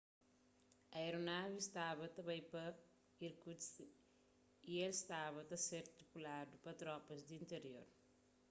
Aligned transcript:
aeronavi 0.99 1.59
staba 1.69 2.05
ta 2.15 2.21
bai 2.29 2.41
pa 2.51 2.63
irkutsk 3.25 3.75
y 4.71 4.73
el 4.85 4.93
staba 5.01 5.39
ta 5.49 5.57
ser 5.67 5.83
tripuladu 5.97 6.53
pa 6.63 6.71
tropas 6.81 7.19
di 7.27 7.33
intirior 7.41 7.87